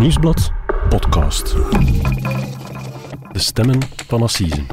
[0.00, 0.52] Nieuwsblad
[0.88, 1.54] podcast.
[3.32, 4.66] De stemmen van Assisen.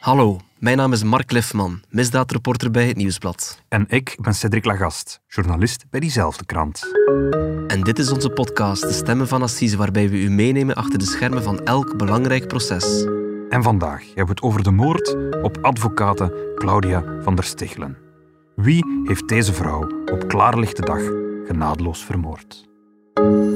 [0.00, 3.62] Hallo, mijn naam is Mark Lefman, misdaadreporter bij het Nieuwsblad.
[3.68, 6.82] En ik ben Cedric Lagast, journalist bij diezelfde krant.
[7.66, 11.06] En dit is onze podcast, De Stemmen van Assise, waarbij we u meenemen achter de
[11.06, 13.04] schermen van elk belangrijk proces.
[13.48, 17.96] En vandaag hebben we het over de moord op advocate Claudia van der Stichelen.
[18.54, 21.00] Wie heeft deze vrouw op klaarlichte dag
[21.46, 22.65] genadeloos vermoord?
[23.16, 23.55] Dag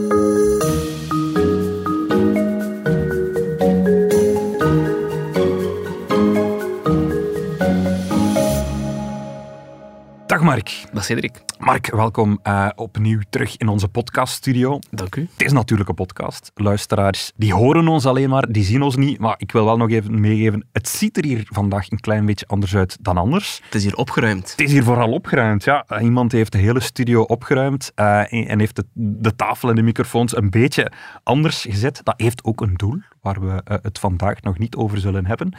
[10.50, 10.84] Mark.
[10.92, 11.42] Dag Cedric.
[11.58, 14.78] Mark, welkom uh, opnieuw terug in onze podcaststudio.
[14.90, 15.28] Dank u.
[15.32, 16.50] Het is natuurlijk een podcast.
[16.54, 19.18] Luisteraars, die horen ons alleen maar, die zien ons niet.
[19.18, 22.46] Maar ik wil wel nog even meegeven, het ziet er hier vandaag een klein beetje
[22.46, 23.60] anders uit dan anders.
[23.64, 24.50] Het is hier opgeruimd.
[24.50, 26.00] Het is hier vooral opgeruimd, ja.
[26.00, 30.36] Iemand heeft de hele studio opgeruimd uh, en heeft de, de, tafel en de microfoons
[30.36, 30.92] een beetje
[31.22, 32.00] anders gezet.
[32.02, 35.54] Dat heeft ook een doel, waar we uh, het vandaag nog niet over zullen hebben.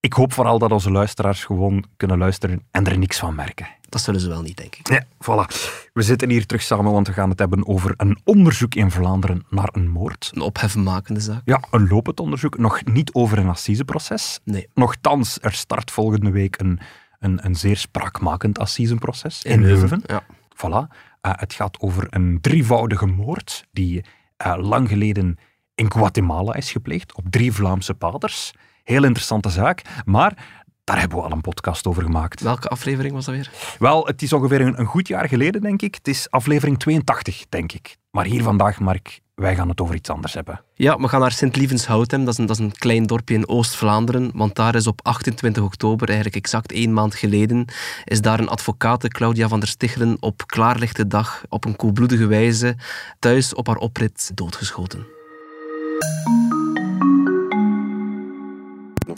[0.00, 3.66] Ik hoop vooral dat onze luisteraars gewoon kunnen luisteren en er niks van merken.
[3.88, 4.88] Dat zullen ze wel niet, denk ik.
[4.88, 5.54] Ja, voilà.
[5.92, 9.44] We zitten hier terug samen, want we gaan het hebben over een onderzoek in Vlaanderen
[9.50, 10.30] naar een moord.
[10.34, 11.40] Een opheffenmakende zaak.
[11.44, 12.58] Ja, een lopend onderzoek.
[12.58, 14.40] Nog niet over een assiseproces.
[14.44, 14.68] Nee.
[14.74, 16.80] Nochtans, er start volgende week een,
[17.18, 20.22] een, een zeer spraakmakend assiseproces in, In Leuven, ja.
[20.54, 20.88] Voilà.
[21.26, 24.04] Uh, het gaat over een drievoudige moord die
[24.46, 25.38] uh, lang geleden
[25.74, 28.52] in Guatemala is gepleegd op drie Vlaamse paters.
[28.84, 32.40] Heel interessante zaak, maar daar hebben we al een podcast over gemaakt.
[32.40, 33.50] Welke aflevering was dat weer?
[33.78, 35.94] Wel, het is ongeveer een, een goed jaar geleden, denk ik.
[35.94, 37.96] Het is aflevering 82, denk ik.
[38.10, 40.60] Maar hier vandaag, Mark, wij gaan het over iets anders hebben.
[40.74, 42.24] Ja, we gaan naar Sint-Lievenshouten.
[42.24, 44.30] Dat, is een- dat is een klein dorpje in Oost-Vlaanderen.
[44.34, 47.64] Want daar is op 28 oktober, eigenlijk exact één maand geleden,
[48.04, 52.76] is daar een advocate, Claudia van der Stichelen, op klaarlichte dag, op een koelbloedige wijze,
[53.18, 55.06] thuis op haar oprit doodgeschoten.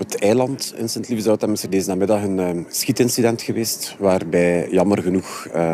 [0.09, 5.47] Het eiland in Sint-Lievenshouten is er deze namiddag een eh, schietincident geweest waarbij jammer genoeg
[5.53, 5.73] eh,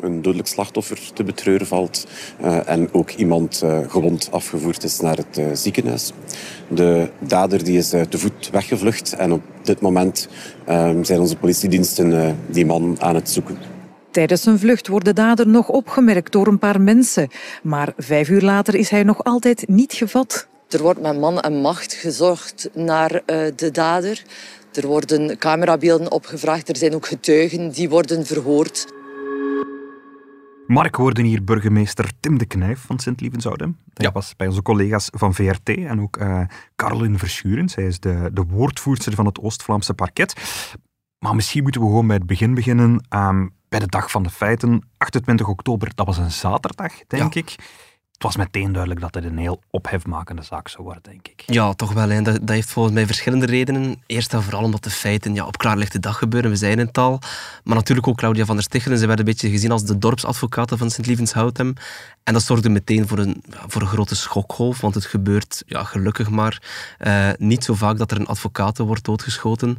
[0.00, 2.06] een dodelijk slachtoffer te betreuren valt
[2.40, 6.12] eh, en ook iemand eh, gewond afgevoerd is naar het eh, ziekenhuis.
[6.68, 10.28] De dader die is te voet weggevlucht en op dit moment
[10.64, 13.56] eh, zijn onze politiediensten die man aan het zoeken.
[14.10, 17.28] Tijdens zijn vlucht wordt de dader nog opgemerkt door een paar mensen.
[17.62, 20.50] Maar vijf uur later is hij nog altijd niet gevat.
[20.72, 24.22] Er wordt met man en macht gezocht naar eh, de dader.
[24.72, 26.68] Er worden camerabeelden opgevraagd.
[26.68, 28.86] Er zijn ook getuigen die worden verhoord.
[30.66, 33.78] Mark hoorde hier burgemeester Tim de Knijf van Sint-Lievenshouten.
[33.94, 34.12] Hij Ja.
[34.12, 36.40] was bij onze collega's van VRT en ook eh
[36.76, 37.68] Caroline Verschuren.
[37.68, 40.34] Zij is de, de woordvoerster van het Oost-Vlaamse parket.
[41.18, 43.06] Maar misschien moeten we gewoon bij het begin beginnen.
[43.08, 47.40] Ehm, bij de dag van de feiten, 28 oktober, dat was een zaterdag, denk Ja.
[47.40, 47.54] ik.
[48.22, 51.42] Was meteen duidelijk dat het een heel ophefmakende zaak zou worden, denk ik.
[51.46, 52.08] Ja, toch wel.
[52.08, 52.22] Hè.
[52.22, 54.02] Dat, heeft volgens mij verschillende redenen.
[54.06, 57.18] Eerst en vooral omdat de feiten ja, op klaarlichte dag gebeuren, we zeiden het al.
[57.64, 58.98] Maar natuurlijk ook Claudia van der Stichelen.
[58.98, 61.76] Ze werd een beetje gezien als de dorpsadvocate van Sint-Lievenshouten.
[62.24, 66.30] En dat zorgde meteen voor een, voor een grote schokgolf, want het gebeurt ja, gelukkig
[66.30, 66.62] maar
[66.98, 69.78] eh, niet zo vaak dat er een advocate wordt doodgeschoten.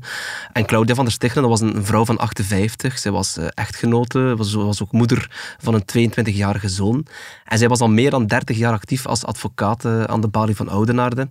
[0.53, 2.99] En Claudia van der Stichelen, dat was een vrouw van 58.
[2.99, 7.05] Zij was eh, echtgenote, was, was ook moeder van een 22-jarige zoon.
[7.45, 10.55] En zij was al meer dan 30 jaar actief als advocaat eh, aan de balie
[10.55, 11.27] van Oudenaarde.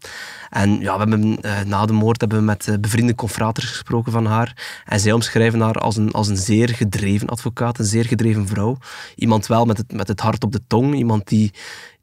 [0.51, 4.13] En ja, we hebben, eh, na de moord hebben we met eh, bevriende confraters gesproken
[4.13, 4.83] van haar.
[4.85, 8.77] En zij omschrijven haar als een, als een zeer gedreven advocaat, een zeer gedreven vrouw.
[9.15, 11.53] Iemand wel met het, met het hart op de tong, iemand die,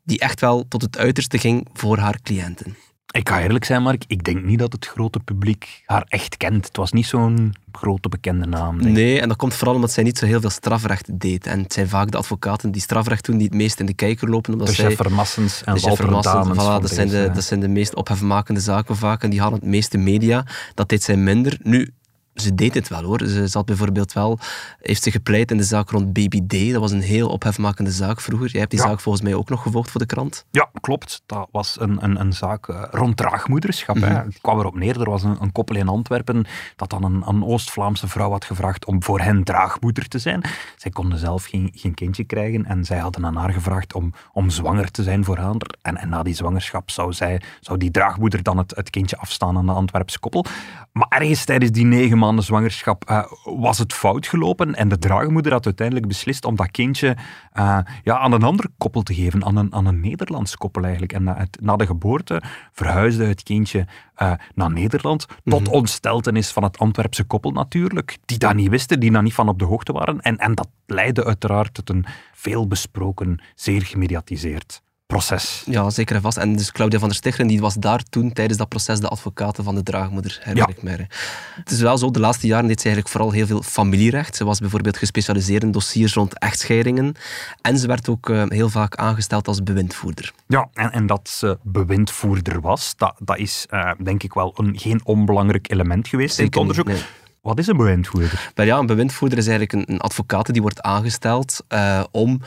[0.03, 2.75] die echt wel tot het uiterste ging voor haar cliënten.
[3.11, 4.03] Ik ga eerlijk zijn, Mark.
[4.07, 6.67] Ik denk niet dat het grote publiek haar echt kent.
[6.67, 8.81] Het was niet zo'n grote bekende naam.
[8.81, 8.95] Denk.
[8.95, 11.47] Nee, en dat komt vooral omdat zij niet zo heel veel strafrecht deed.
[11.47, 14.29] En het zijn vaak de advocaten die strafrecht doen die het meest in de kijker
[14.29, 14.53] lopen.
[14.53, 17.59] Omdat De zij, chef Vermassens en de Walter voilà, van dat, zijn de, dat zijn
[17.59, 19.23] de meest ophefmakende zaken vaak.
[19.23, 20.45] En die halen het meeste media.
[20.73, 21.57] Dat deed zij minder.
[21.63, 21.93] Nu,
[22.41, 23.19] ze deed het wel hoor.
[23.27, 24.39] Ze zat bijvoorbeeld wel,
[24.81, 26.71] heeft ze gepleit in de zaak rond Baby D.
[26.71, 28.49] Dat was een heel ophefmakende zaak vroeger.
[28.49, 28.87] Jij hebt die Ja.
[28.87, 30.45] zaak volgens mij ook nog gevolgd voor de krant.
[30.51, 31.21] Ja, klopt.
[31.25, 33.95] Dat was een, een, een zaak eh, rond draagmoederschap.
[33.95, 34.09] hè.
[34.13, 34.25] Mhm.
[34.25, 36.45] Het kwam erop neer, er was een, een koppel in Antwerpen
[36.75, 40.41] dat dan een, een Oost-Vlaamse vrouw had gevraagd om voor hen draagmoeder te zijn.
[40.77, 44.49] Zij konden zelf geen, geen kindje krijgen en zij hadden aan haar gevraagd om, om
[44.49, 45.47] zwanger te zijn voor haar.
[45.81, 49.57] En, en na die zwangerschap zou, zij, zou die draagmoeder dan het, het kindje afstaan
[49.57, 50.45] aan de Antwerpse koppel.
[50.91, 54.97] Maar ergens tijdens die negen maanden maanden zwangerschap uh, was het fout gelopen en de
[54.97, 57.17] draagmoeder had uiteindelijk beslist om dat kindje
[57.57, 61.13] uh, ja, aan een ander koppel te geven, aan een, aan een Nederlands koppel eigenlijk.
[61.13, 62.41] En na, het, na de geboorte
[62.71, 63.87] verhuisde het kindje
[64.21, 68.99] uh, naar Nederland, tot mm ontsteltenis van het Antwerpse koppel natuurlijk, die dat niet wisten,
[68.99, 70.21] die daar niet van op de hoogte waren.
[70.21, 74.81] En, en dat leidde uiteraard tot een veel besproken, zeer gemediatiseerd
[75.13, 75.63] proces.
[75.65, 76.37] Ja, zeker en vast.
[76.37, 79.59] En dus Claudia van der Stichelen die was daar toen tijdens dat proces de advocaat
[79.61, 80.97] van de draagmoeder, herinner ja.
[80.97, 81.07] ik.
[81.55, 84.35] Het is wel zo, de laatste jaren deed ze eigenlijk vooral heel veel familierecht.
[84.35, 87.15] Ze was bijvoorbeeld gespecialiseerd in dossiers rond echtscheidingen.
[87.61, 90.33] En ze werd ook uh, heel vaak aangesteld als bewindvoerder.
[90.47, 94.79] Ja, en, en dat ze bewindvoerder was, dat, dat is uh, denk ik wel een
[94.79, 96.87] geen onbelangrijk element geweest Zeker in het onderzoek.
[96.87, 97.05] Niet, nee.
[97.41, 98.51] Wat is een bewindvoerder?
[98.55, 102.41] ja, een bewindvoerder is eigenlijk een, een advocaat die wordt aangesteld uh, om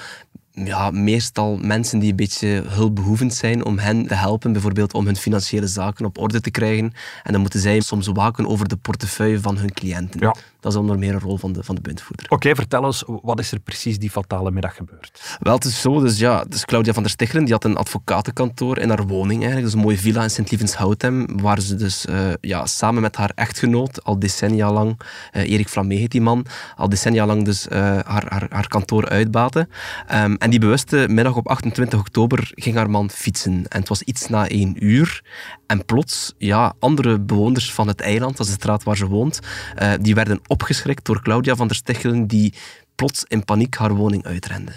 [0.53, 5.17] ja, meestal mensen die een beetje hulpbehoevend zijn, om hen te helpen, bijvoorbeeld om hun
[5.17, 6.93] financiële zaken op orde te krijgen.
[7.23, 10.21] En dan moeten zij soms waken over de portefeuille van hun cliënten.
[10.21, 10.35] Ja.
[10.61, 11.95] Dat is onder meer een rol van de, van de.
[12.29, 15.37] Oké, vertel eens, wat is er precies die fatale middag gebeurd?
[15.41, 18.79] Wel, het is zo, dus ja, dus Claudia van der Stichelen, die had een advocatenkantoor
[18.79, 22.67] in haar woning eigenlijk, dus een mooie villa in Sint-Lievens-Houtem, waar ze dus uh, ja,
[22.67, 25.01] samen met haar echtgenoot, al decennia lang,
[25.33, 26.47] uh, Erik Flamé heet die man,
[26.77, 29.69] al decennia lang dus uh, haar, haar, haar kantoor uitbaten.
[30.15, 33.69] Um, en die bewuste middag op 28 oktober ging haar man fietsen.
[33.69, 35.25] En het was iets na één uur.
[35.67, 39.41] En plots, ja, andere bewoners van het eiland, dat is de straat waar ze woont,
[39.83, 42.55] uh, die werden opgeschrikt door Claudia van der Stichelen, die
[42.95, 44.73] plots in paniek haar woning uitrende.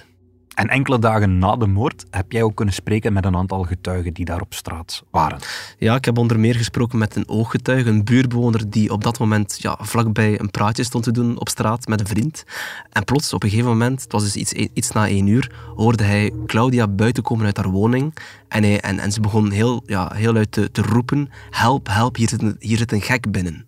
[0.56, 4.14] En enkele dagen na de moord heb jij ook kunnen spreken met een aantal getuigen
[4.14, 5.40] die daar op straat waren.
[5.78, 9.62] Ja, ik heb onder meer gesproken met een ooggetuige, een buurbewoner die op dat moment
[9.62, 12.44] ja, vlakbij een praatje stond te doen op straat met een vriend.
[12.92, 16.04] En plots, op een gegeven moment, het was dus iets, iets na één uur, hoorde
[16.04, 18.16] hij Claudia buiten komen uit haar woning.
[18.48, 22.16] En, hij, en, en ze begon heel, ja, heel luid te, te roepen, help, help,
[22.16, 23.66] hier zit, een, hier zit een gek binnen.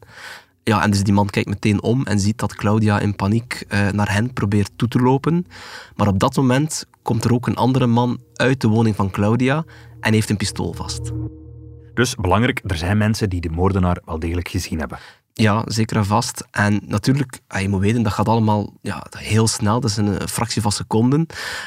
[0.68, 3.90] Ja, en dus die man kijkt meteen om en ziet dat Claudia in paniek uh,
[3.90, 5.46] naar hen probeert toe te lopen.
[5.96, 9.66] Maar op dat moment komt er ook een andere man uit de woning van Claudia
[10.00, 11.12] en heeft een pistool vast.
[11.94, 15.00] Dus belangrijk, er zijn mensen die de moordenaar wel degelijk gezien hebben.
[15.40, 16.44] Ja, zeker en vast.
[16.52, 19.80] En natuurlijk, je moet weten, dat gaat allemaal ja, heel snel.
[19.80, 21.26] Dat is een fractie van seconden.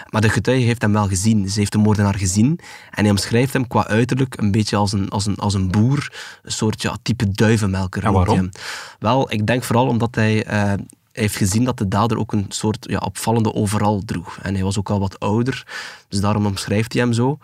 [0.08, 1.48] Maar de getuige heeft hem wel gezien.
[1.48, 2.58] Ze heeft de moordenaar gezien.
[2.90, 6.12] En hij omschrijft hem qua uiterlijk een beetje als een, als een, als een boer.
[6.42, 8.04] Een soort ja, type duivenmelker.
[8.04, 8.50] En waarom?
[8.98, 10.52] Wel, ik denk vooral omdat hij...
[10.52, 10.72] Uh,
[11.12, 14.38] hij heeft gezien dat de dader ook een soort ja, opvallende overal droeg.
[14.42, 15.66] En hij was ook al wat ouder,
[16.08, 17.28] dus daarom omschrijft hij hem zo.
[17.30, 17.38] Um,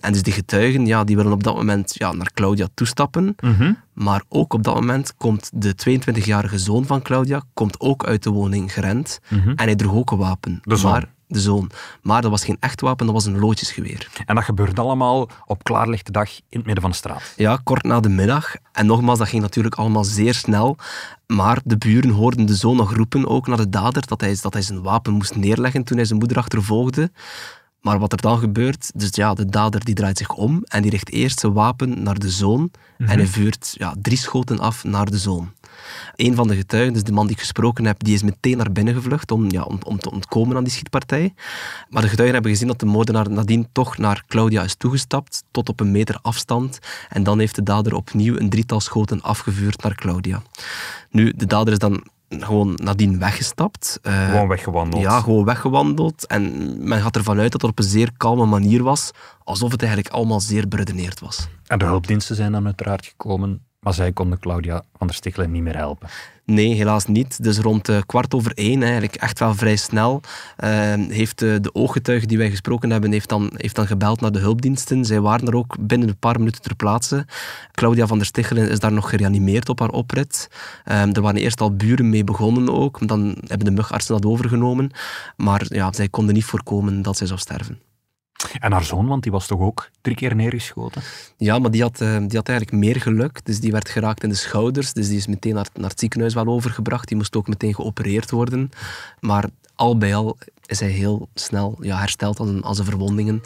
[0.00, 3.36] en dus de getuigen, ja, die willen op dat moment ja, naar Claudia toestappen.
[3.40, 3.78] Mm -hmm.
[3.92, 8.30] Maar ook op dat moment komt de 22-jarige zoon van Claudia komt ook uit de
[8.30, 9.20] woning gerend.
[9.28, 9.54] Mm -hmm.
[9.56, 10.60] En hij droeg ook een wapen.
[10.62, 10.90] De zoon.
[10.90, 11.70] Maar, de zoon.
[12.02, 14.08] Maar dat was geen echt wapen, dat was een loodjesgeweer.
[14.26, 17.32] En dat gebeurde allemaal op klaarlichte dag in het midden van de straat?
[17.36, 18.54] Ja, kort na de middag.
[18.72, 20.76] En nogmaals, dat ging natuurlijk allemaal zeer snel.
[21.26, 24.52] Maar de buren hoorden de zoon nog roepen, ook naar de dader, dat hij, dat
[24.52, 27.10] hij zijn wapen moest neerleggen toen hij zijn moeder achtervolgde.
[27.82, 30.90] Maar wat er dan gebeurt, dus ja, de dader die draait zich om en die
[30.90, 32.70] richt eerst zijn wapen naar de zoon mm
[33.02, 33.10] Mhm.
[33.10, 33.20] -hmm.
[33.20, 35.52] en hij vuurt ja, drie schoten af naar de zoon.
[36.16, 38.72] Een van de getuigen, dus de man die ik gesproken heb, die is meteen naar
[38.72, 41.34] binnen gevlucht om, ja, om, om te ontkomen aan die schietpartij.
[41.88, 45.68] Maar de getuigen hebben gezien dat de moordenaar nadien toch naar Claudia is toegestapt, tot
[45.68, 46.78] op een meter afstand.
[47.08, 50.42] En dan heeft de dader opnieuw een drietal schoten afgevuurd naar Claudia.
[51.10, 52.04] Nu, de dader is dan
[52.40, 53.98] gewoon nadien weggestapt.
[54.02, 55.02] Uh, gewoon weggewandeld.
[55.02, 56.26] Ja, gewoon weggewandeld.
[56.26, 59.10] En men gaat ervan uit dat het op een zeer kalme manier was,
[59.44, 61.48] alsof het eigenlijk allemaal zeer beredeneerd was.
[61.66, 65.62] En de hulpdiensten zijn dan uiteraard gekomen, maar zij konden Claudia van der Stichelen niet
[65.62, 66.08] meer helpen.
[66.44, 67.42] Nee, helaas niet.
[67.42, 70.20] Dus rond uh, kwart over één, eigenlijk echt wel vrij snel,
[70.64, 70.68] uh,
[71.08, 74.38] heeft uh, de ooggetuige die wij gesproken hebben, heeft dan, heeft dan gebeld naar de
[74.38, 75.04] hulpdiensten.
[75.04, 77.26] Zij waren er ook binnen een paar minuten ter plaatse.
[77.72, 80.48] Claudia van der Stichelen is daar nog gereanimeerd op haar oprit.
[80.84, 84.90] er waren eerst al buren mee begonnen ook, dan hebben de mugartsen dat overgenomen.
[85.36, 87.91] Maar ja, zij konden niet voorkomen dat zij zou sterven.
[88.60, 91.02] En haar zoon, want die was toch ook drie keer neergeschoten?
[91.36, 93.44] Ja, maar die had, uh, die had eigenlijk meer geluk.
[93.44, 94.92] Dus die werd geraakt in de schouders.
[94.92, 97.08] Dus die is meteen naar, naar het ziekenhuis wel overgebracht.
[97.08, 98.70] Die moest ook meteen geopereerd worden.
[99.20, 99.44] Maar
[99.74, 103.40] al bij al is hij heel snel ja, hersteld zijn, aan zijn verwondingen.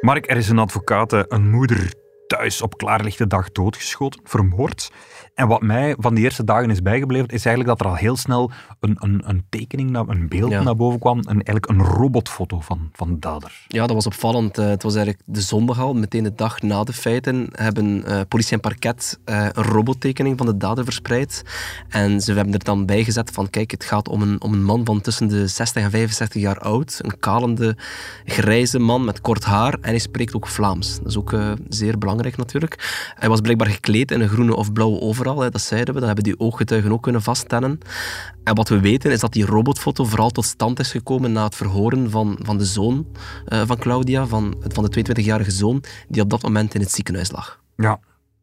[0.00, 1.94] Mark, er is een advocaat, een moeder
[2.36, 4.90] thuis op klaarlichte dag doodgeschoten, vermoord.
[5.34, 8.16] En wat mij van die eerste dagen is bijgebleven, is eigenlijk dat er al heel
[8.16, 8.50] snel
[8.80, 10.62] een, een, een tekening, een beeld Ja.
[10.62, 11.18] naar boven kwam.
[11.18, 13.64] Een, eigenlijk een robotfoto van, van de dader.
[13.68, 14.58] Ja, dat was opvallend.
[14.58, 18.20] Eh, het was eigenlijk de zondag al, meteen de dag na de feiten, hebben eh,
[18.28, 21.42] politie en parket eh, een robottekening van de dader verspreid.
[21.88, 24.64] En ze hebben er dan bij gezet van, kijk, het gaat om een, om een
[24.64, 26.98] man van tussen de 60 en 65 jaar oud.
[27.02, 27.76] Een kalende,
[28.24, 29.72] grijze man met kort haar.
[29.72, 30.98] En hij spreekt ook Vlaams.
[30.98, 31.36] Dat is ook
[31.68, 33.12] zeer belangrijk natuurlijk.
[33.14, 35.40] Hij was blijkbaar gekleed in een groene of blauwe overal.
[35.40, 36.00] Hè, dat zeiden we.
[36.00, 37.78] Dat hebben die ooggetuigen ook kunnen vaststellen.
[38.44, 41.54] En wat we weten is dat die robotfoto vooral tot stand is gekomen na het
[41.54, 43.06] verhoren van, van de zoon
[43.46, 47.30] eh, van Claudia, van, van de 22-jarige zoon, die op dat moment in het ziekenhuis
[47.30, 47.60] lag.
[47.76, 48.00] Ja.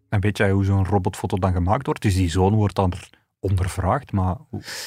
[0.10, 2.02] En weet jij hoe zo'n robotfoto dan gemaakt wordt?
[2.02, 2.94] Dus die zoon wordt dan
[3.42, 4.36] ondervraagd, maar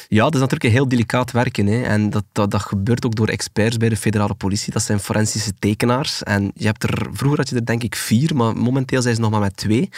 [0.08, 1.66] Ja, dat is natuurlijk een heel delicaat werken.
[1.66, 1.82] Hè.
[1.82, 4.73] En dat, dat, dat gebeurt ook door experts bij de federale politie.
[4.73, 6.23] Dat zijn forensische tekenaars.
[6.23, 9.20] En je hebt er, vroeger had je er denk ik vier, maar momenteel zijn ze
[9.20, 9.88] nog maar met twee.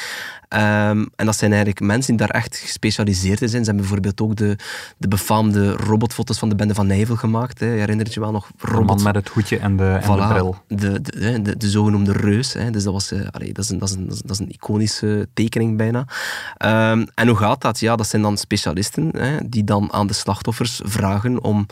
[0.48, 3.64] Ehm, en dat zijn eigenlijk mensen die daar echt gespecialiseerd in zijn.
[3.64, 4.56] Ze hebben bijvoorbeeld ook de,
[4.98, 7.60] de befaamde robotfoto's van de bende van Nijvel gemaakt.
[7.60, 7.66] Hè.
[7.66, 8.46] Je herinnert je wel nog?
[8.46, 10.56] de man Robot- met het hoedje en de, en de bril.
[10.68, 12.52] de, de, de, de zogenoemde reus.
[12.52, 12.70] Hè.
[12.70, 14.38] Dus dat, was, eh, allee, dat, is een, dat, is een, dat is- dat is
[14.38, 16.04] een iconische tekening bijna.
[16.56, 17.80] Ehm, en hoe gaat dat?
[17.80, 19.10] Ja, dat zijn dan specialisten
[19.50, 21.66] die dan aan de slachtoffers vragen om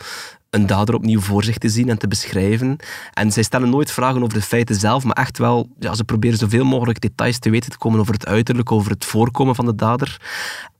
[0.55, 2.77] een dader opnieuw voor zich te zien en te beschrijven.
[3.13, 6.37] En zij stellen nooit vragen over de feiten zelf, maar echt wel, ja, ze proberen
[6.37, 9.75] zoveel mogelijk details te weten te komen over het uiterlijk, over het voorkomen van de
[9.75, 10.21] dader.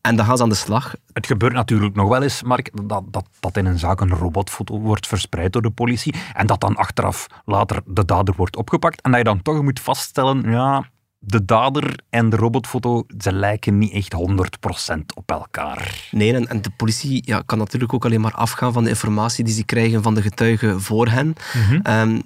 [0.02, 0.96] En dan gaan ze aan de slag.
[1.14, 4.80] Het gebeurt natuurlijk nog wel eens, Mark, dat, dat, dat in een zaak een robotfoto
[4.80, 9.12] wordt verspreid door de politie en dat dan achteraf later de dader wordt opgepakt en
[9.12, 10.90] dat je dan toch moet vaststellen, ja,
[11.26, 14.16] de dader en de robotfoto, ze lijken niet echt
[14.94, 16.08] 100% op elkaar.
[16.12, 19.44] Nee, en, en de politie ja, kan natuurlijk ook alleen maar afgaan van de informatie
[19.44, 21.36] die ze krijgen van de getuigen voor hen.
[21.84, 22.20] Ehm,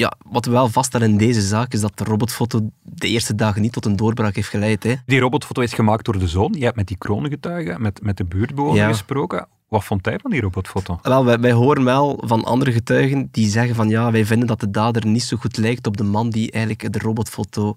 [0.00, 3.62] ja, wat we wel vaststellen in deze zaak is dat de robotfoto de eerste dagen
[3.62, 4.82] niet tot een doorbraak heeft geleid.
[4.82, 4.94] Hè.
[5.06, 6.54] Die robotfoto is gemaakt door de zoon.
[6.58, 8.88] Je hebt met die kronengetuige, met, met de buurtbewoner Ja.
[8.88, 9.46] gesproken.
[9.68, 10.98] Wat vond hij van die robotfoto?
[11.02, 14.60] Wel, wij, wij horen wel van andere getuigen die zeggen van ja, wij vinden dat
[14.60, 17.74] de dader niet zo goed lijkt op de man die eigenlijk de robotfoto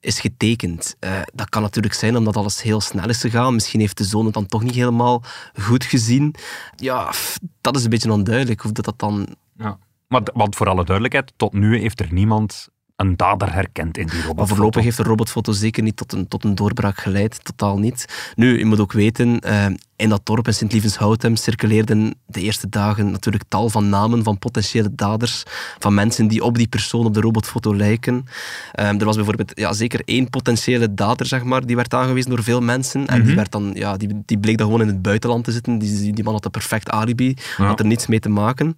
[0.00, 0.96] is getekend.
[0.98, 3.54] Eh, dat kan natuurlijk zijn omdat alles heel snel is gegaan.
[3.54, 5.22] Misschien heeft de zoon het dan toch niet helemaal
[5.60, 6.34] goed gezien.
[6.76, 7.12] Ja,
[7.60, 9.26] dat is een beetje onduidelijk hoe dat, dat dan
[9.58, 9.78] Ja.
[10.14, 14.12] Maar, want voor alle duidelijkheid, tot nu heeft er niemand een dader herkend in die
[14.12, 14.34] robotfoto.
[14.38, 18.32] Maar voorlopig heeft de robotfoto zeker niet tot een, tot een doorbraak geleid, totaal niet.
[18.34, 19.66] Nu, je moet ook weten, eh,
[19.96, 24.90] in dat dorp in Sint-Lievens-Houtem circuleerden de eerste dagen natuurlijk tal van namen van potentiële
[24.94, 25.42] daders,
[25.78, 28.26] van mensen die op die persoon op de robotfoto lijken.
[28.72, 32.42] Eh, er was bijvoorbeeld ja, zeker één potentiële dader, zeg maar, die werd aangewezen door
[32.42, 33.06] veel mensen.
[33.06, 35.78] En die, werd dan, ja, die, die bleek dan gewoon in het buitenland te zitten.
[35.78, 37.66] Die, die, man had een perfect alibi, Ja.
[37.66, 38.76] had er niets mee te maken.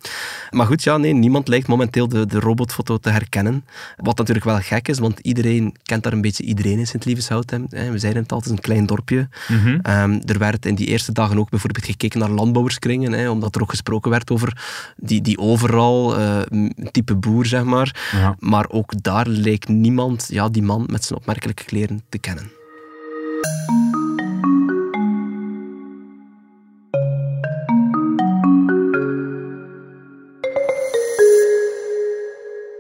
[0.51, 3.65] Maar goed, ja, nee, niemand lijkt momenteel de, de robotfoto te herkennen.
[3.97, 7.67] Wat natuurlijk wel gek is, want iedereen kent daar een beetje iedereen in Sint-Lievens-Houtem.
[7.69, 9.29] We zeiden het al, het is een klein dorpje.
[9.49, 9.79] Mhm.
[9.83, 13.63] Ehm, er werd in die eerste dagen ook bijvoorbeeld gekeken naar landbouwerskringen, hè, omdat er
[13.63, 14.65] ook gesproken werd over
[14.97, 16.41] die, die overal, eh,
[16.91, 18.09] type boer, zeg maar.
[18.13, 18.37] Ja.
[18.39, 22.51] Maar ook daar leek niemand ja, die man met zijn opmerkelijke kleren te kennen.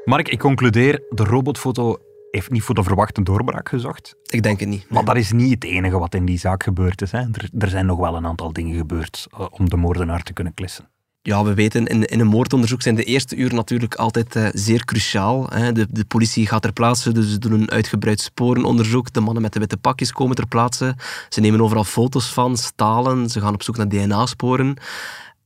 [0.04, 1.98] Mark, ik concludeer, de robotfoto
[2.30, 4.16] heeft niet voor de verwachte doorbraak gezocht.
[4.26, 4.90] Ik denk het niet.
[4.90, 7.12] Maar dat is niet het enige wat in die zaak gebeurd is.
[7.12, 7.18] Hè.
[7.18, 10.54] Er, er zijn nog wel een aantal dingen gebeurd eh, om de moordenaar te kunnen
[10.54, 10.88] klissen.
[11.26, 14.84] Ja, we weten, in, in een moordonderzoek zijn de eerste uren natuurlijk altijd eh, zeer
[14.84, 15.46] cruciaal.
[15.48, 15.72] Hè.
[15.72, 19.12] De, de politie gaat ter plaatse, dus ze doen een uitgebreid sporenonderzoek.
[19.12, 20.94] De mannen met de witte pakjes komen ter plaatse.
[21.28, 24.76] Ze nemen overal foto's van, stalen, ze gaan op zoek naar DNA-sporen.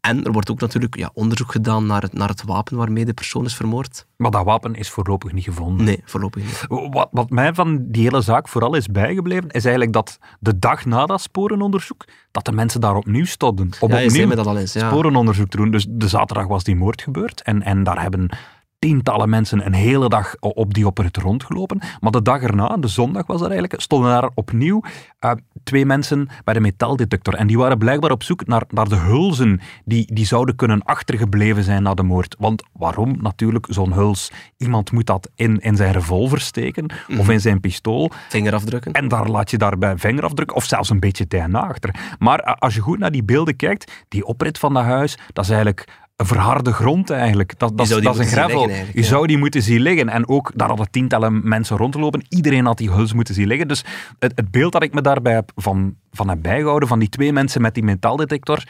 [0.01, 3.13] En er wordt ook natuurlijk ja, onderzoek gedaan naar het, naar het wapen waarmee de
[3.13, 4.07] persoon is vermoord.
[4.17, 5.85] Maar dat wapen is voorlopig niet gevonden.
[5.85, 6.65] Nee, voorlopig niet.
[6.91, 10.85] Wat, wat mij van die hele zaak vooral is bijgebleven, is eigenlijk dat de dag
[10.85, 13.71] na dat sporenonderzoek, dat de mensen daar opnieuw stonden.
[13.81, 14.73] Om Ja, opnieuw me dat al eens.
[14.73, 14.89] Ja.
[14.89, 15.71] sporenonderzoek te doen.
[15.71, 18.29] Dus de zaterdag was die moord gebeurd en, en daar hebben
[18.85, 21.81] tientallen mensen een hele dag op die oprit rondgelopen.
[22.01, 24.83] Maar de dag erna, de zondag was dat eigenlijk, stonden daar opnieuw
[25.19, 25.31] eh,
[25.65, 27.35] twee mensen bij de metaaldetector.
[27.35, 31.63] En die waren blijkbaar op zoek naar, naar de hulzen die, die zouden kunnen achtergebleven
[31.65, 32.37] zijn na de moord.
[32.39, 33.17] Want waarom?
[33.21, 34.31] Natuurlijk, zo'n huls.
[34.57, 36.87] Iemand moet dat in, in zijn revolver steken
[37.19, 38.11] of in zijn pistool.
[38.29, 38.93] Vingerafdrukken.
[38.93, 41.95] En daar laat je daarbij vingerafdruk of zelfs een beetje DNA achter.
[42.19, 45.45] Maar a- als je goed naar die beelden kijkt, die oprit van dat huis, dat
[45.45, 45.89] is eigenlijk
[46.27, 47.59] verharde grond eigenlijk.
[47.59, 48.69] Dat, dat, is- dat een gravel.
[48.71, 49.03] Je ja.
[49.03, 50.09] zou die moeten zien liggen.
[50.09, 52.25] En ook, daar hadden tientallen mensen rondlopen.
[52.29, 53.69] Iedereen had die huls moeten zien liggen.
[53.69, 53.85] Dus
[54.19, 57.33] het, het beeld dat ik me daarbij heb van, van heb bijgehouden, van die twee
[57.33, 58.65] mensen met die metaaldetector,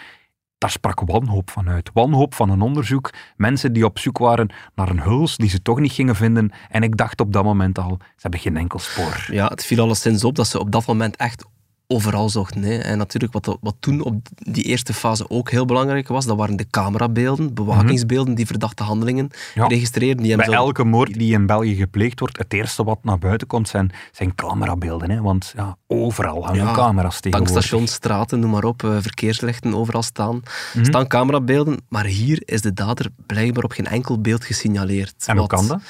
[0.59, 1.91] daar sprak wanhoop van uit.
[1.93, 3.11] Wanhoop van een onderzoek.
[3.37, 6.51] Mensen die op zoek waren naar een huls die ze toch niet gingen vinden.
[6.69, 9.27] En ik dacht op dat moment al, ze hebben geen enkel spoor.
[9.31, 11.45] Ja, het viel alleszins op dat ze op dat moment echt
[11.91, 12.63] overal zochten.
[12.63, 12.77] Hè.
[12.79, 16.57] En natuurlijk, wat, wat toen op die eerste fase ook heel belangrijk was, dat waren
[16.57, 19.67] de camerabeelden, bewakingsbeelden die verdachte handelingen Ja.
[19.67, 20.23] registreerden.
[20.23, 23.47] Die Bij zo- elke moord die in België gepleegd wordt, het eerste wat naar buiten
[23.47, 25.11] komt zijn, zijn camerabeelden.
[25.11, 25.21] Hè?
[25.21, 27.53] Want ja, overal hangen Ja, camera's tegenwoordig.
[27.53, 30.43] Tankstations, straten, noem maar op, eh, verkeerslichten, overal staan.
[30.75, 30.85] Mhm.
[30.85, 35.15] staan camerabeelden, maar hier is de dader blijkbaar op geen enkel beeld gesignaleerd.
[35.27, 35.81] En hoe Wat- kan dat?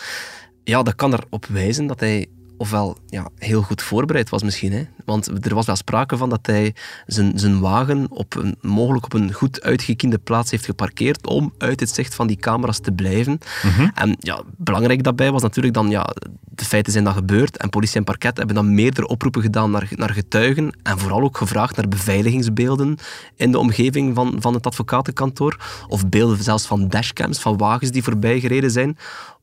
[0.64, 2.26] Ja, dat kan erop wijzen dat hij
[2.60, 4.72] ofwel ja, heel goed voorbereid was misschien.
[4.72, 4.84] Hè?
[5.04, 6.74] Want er was wel sprake van dat hij
[7.06, 11.80] zijn, zijn wagen op een, mogelijk op een goed uitgekiende plaats heeft geparkeerd om uit
[11.80, 13.38] het zicht van die camera's te blijven.
[13.62, 13.88] Mhm.
[13.94, 17.96] En ja, belangrijk daarbij was natuurlijk dan, ja, de feiten zijn dan gebeurd en politie
[17.96, 21.88] en parket hebben dan meerdere oproepen gedaan naar, naar getuigen en vooral ook gevraagd naar
[21.88, 22.98] beveiligingsbeelden
[23.36, 28.02] in de omgeving van, van het advocatenkantoor of beelden zelfs van dashcams, van wagens die
[28.02, 28.96] voorbij gereden zijn,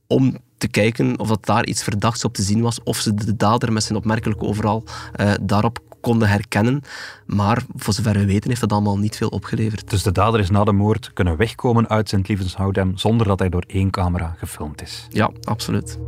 [0.07, 3.35] om te kijken of dat daar iets verdachts op te zien was, of ze de
[3.35, 4.83] dader met zijn opmerkelijk overal
[5.13, 6.81] eh, daarop konden herkennen.
[7.25, 9.89] Maar voor zover we weten heeft dat allemaal niet veel opgeleverd.
[9.89, 13.63] Dus de dader is na de moord kunnen wegkomen uit Sint-Lievenshoudem zonder dat hij door
[13.67, 15.07] één camera gefilmd is.
[15.09, 15.99] Ja, absoluut.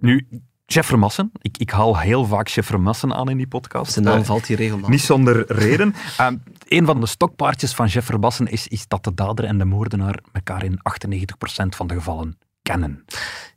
[0.00, 0.26] Nu,
[0.72, 1.32] Jeff Vermassen.
[1.40, 3.92] Ik, ik haal heel vaak Jeff Vermassen aan in die podcast.
[3.92, 4.90] Zijn naam Eh, valt hier regelmatig.
[4.90, 5.94] Niet zonder reden.
[6.16, 6.36] Ehm,
[6.68, 10.18] een van de stokpaardjes van Jeff Verbassen is, is dat de dader en de moordenaar
[10.32, 13.04] elkaar in 98% van de gevallen kennen.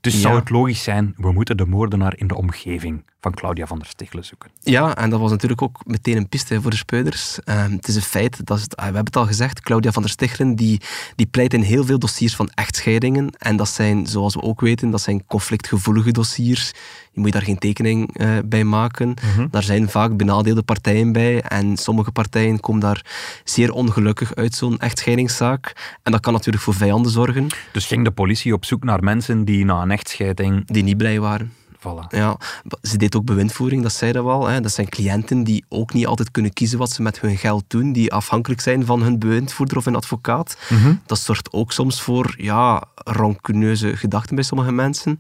[0.02, 0.20] Dus Ja.
[0.20, 3.88] zou het logisch zijn, we moeten de moordenaar in de omgeving van Claudia van der
[3.88, 4.50] Stichelen zoeken.
[4.60, 7.40] Ja, en dat was natuurlijk ook meteen een piste voor de speuders.
[7.44, 9.92] Ehm, het is een feit, dat is het- ah, we hebben het al gezegd, Claudia
[9.92, 10.82] van der Stichelen die,
[11.16, 13.30] die pleit in heel veel dossiers van echtscheidingen.
[13.38, 16.72] En dat zijn, zoals we ook weten, dat zijn conflictgevoelige dossiers.
[17.12, 19.14] Je moet daar geen tekening eh, bij maken.
[19.52, 21.42] Daar zijn vaak benadeelde partijen bij.
[21.42, 23.06] En sommige partijen komen daar
[23.44, 25.98] zeer ongelukkig uit zo'n echtscheidingszaak.
[26.04, 29.46] En dat kan natuurlijk voor vijanden zorgen, Dus ging de politie op zoek naar mensen
[29.46, 30.68] die na een echtscheiding...
[30.68, 31.54] die niet blij waren.
[31.84, 32.08] Voilà.
[32.10, 32.38] Ja,
[32.82, 34.48] ze deed ook bewindvoering, dat zei dat wel.
[34.48, 34.62] Hè.
[34.62, 37.92] Dat zijn cliënten die ook niet altijd kunnen kiezen wat ze met hun geld doen,
[37.92, 40.58] die afhankelijk zijn van hun bewindvoerder of hun advocaat.
[41.06, 45.20] Dat zorgt ook soms voor ja, rancuneuze gedachten bij sommige mensen.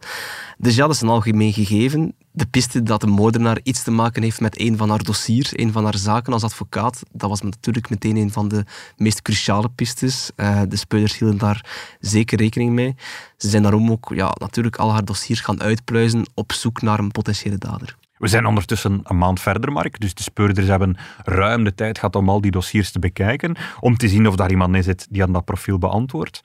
[0.57, 2.15] Dus ja, dat is een algemeen gegeven.
[2.35, 5.71] De piste dat de moordenaar iets te maken heeft met een van haar dossiers, een
[5.71, 8.65] van haar zaken als advocaat, dat was natuurlijk meteen een van de
[8.97, 10.31] meest cruciale pistes.
[10.35, 11.65] Eh, de speuders hielden daar
[11.99, 12.95] zeker rekening mee.
[13.37, 17.11] Ze zijn daarom ook ja, natuurlijk al haar dossiers gaan uitpluizen op zoek naar een
[17.11, 17.95] potentiële dader.
[18.17, 19.99] We zijn ondertussen een maand verder, Mark.
[19.99, 23.55] Dus de speurders hebben ruim de tijd gehad om al die dossiers te bekijken.
[23.79, 26.41] Om te zien of daar iemand in zit die aan dat profiel beantwoordt.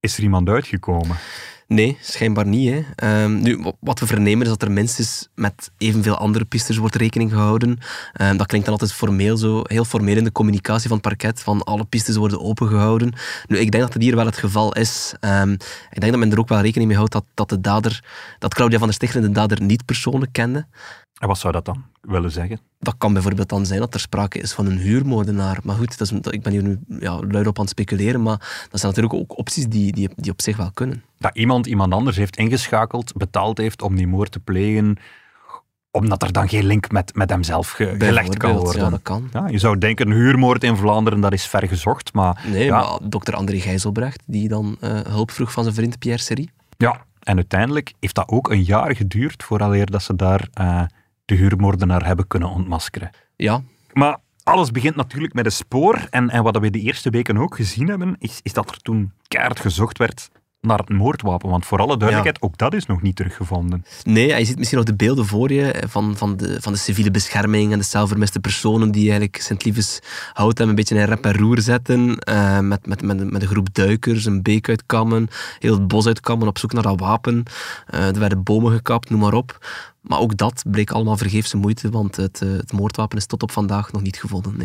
[0.00, 1.16] Is er iemand uitgekomen?
[1.72, 2.70] Nee, schijnbaar niet.
[2.70, 2.82] Hè.
[2.94, 6.94] Ehm, nu, wa- wat we vernemen is dat er minstens met evenveel andere pistes wordt
[6.94, 7.78] rekening gehouden.
[8.12, 11.40] Ehm, dat klinkt dan altijd formeel zo, heel formeel in de communicatie van het parket,
[11.40, 13.12] van alle pistes worden opengehouden.
[13.48, 15.14] Nu, ik denk dat dat hier wel het geval is.
[15.20, 15.52] Ehm,
[15.90, 18.04] ik denk dat men er ook wel rekening mee houdt dat, dat de dader,
[18.38, 20.66] dat Claudia van der Stichelen de dader niet persoonlijk kende.
[21.22, 22.60] En wat zou dat dan willen zeggen?
[22.78, 25.58] Dat kan bijvoorbeeld dan zijn dat er sprake is van een huurmoordenaar.
[25.62, 28.36] Maar goed, dat is, ik ben hier nu ja, luid op aan het speculeren, maar
[28.70, 31.02] dat zijn natuurlijk ook opties die, die, die op zich wel kunnen.
[31.18, 34.96] Dat iemand iemand anders heeft ingeschakeld, betaald heeft om die moord te plegen,
[35.90, 38.82] omdat er dan geen link met, met hemzelf ge- gelegd kan worden.
[38.84, 39.28] Ja, dat kan.
[39.32, 42.12] Ja, je zou denken, een huurmoord in Vlaanderen, dat is ver gezocht.
[42.12, 45.98] Maar, Nee, ja, maar dokter André Gijzelbrecht, die dan eh, hulp vroeg van zijn vriend
[45.98, 46.50] Pierre Serie.
[46.76, 50.82] ja, en uiteindelijk heeft dat ook een jaar geduurd vooraleer dat ze daar eh,
[51.32, 53.10] de huurmoordenaar hebben kunnen ontmaskeren.
[53.36, 56.06] Ja, Maar alles begint natuurlijk met een spoor.
[56.10, 59.12] En, en wat we de eerste weken ook gezien hebben, is, is dat er toen
[59.28, 60.30] keihard gezocht werd
[60.62, 61.50] naar het moordwapen.
[61.50, 63.84] Want voor alle duidelijkheid, ook dat is nog niet teruggevonden.
[64.04, 67.10] nee, je ziet misschien nog de beelden voor je van, van, de, van de civiele
[67.10, 70.00] bescherming en de zelfvermiste personen die eigenlijk Sint-Liefes
[70.32, 72.18] Houten een beetje in rep en roer zetten.
[72.18, 76.48] eh, met, met, met, met een groep duikers, een beek uitkammen, heel het bos uitkammen
[76.48, 77.42] op zoek naar dat wapen.
[77.86, 79.58] Eh, er werden bomen gekapt, noem maar op.
[80.02, 83.50] Maar ook dat bleek allemaal vergeefse moeite, want het, eh, het moordwapen is tot op
[83.50, 84.56] vandaag nog niet gevonden.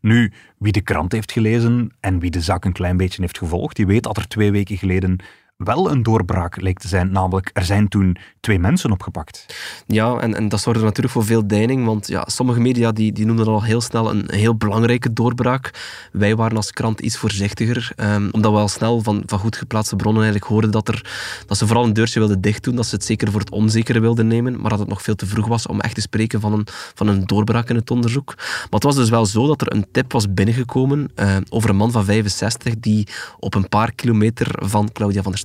[0.00, 3.76] Nu, wie de krant heeft gelezen en wie de zaak een klein beetje heeft gevolgd,
[3.76, 5.18] die weet dat er twee weken geleden
[5.56, 7.12] wel een doorbraak leek te zijn.
[7.12, 9.46] Namelijk, er zijn toen twee mensen opgepakt.
[9.86, 13.26] Ja, en, en dat zorgde natuurlijk voor veel deining, want ja, sommige media die, die
[13.26, 15.70] noemden al heel snel een heel belangrijke doorbraak.
[16.12, 19.96] Wij waren als krant iets voorzichtiger, ehm, omdat we al snel van, van goed geplaatste
[19.96, 21.10] bronnen eigenlijk hoorden dat, er,
[21.46, 24.26] dat ze vooral een deurtje wilden dichtdoen, dat ze het zeker voor het onzekere wilden
[24.26, 26.66] nemen, maar dat het nog veel te vroeg was om echt te spreken van een,
[26.94, 28.34] van een doorbraak in het onderzoek.
[28.36, 31.76] Maar het was dus wel zo dat er een tip was binnengekomen eh, over een
[31.76, 35.40] man van 65 die op een paar kilometer van Claudia van der